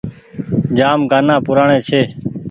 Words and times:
جآم 0.77 0.99
گآنآ 1.11 1.35
پرآني 1.45 1.79
ڇي۔ 1.87 2.01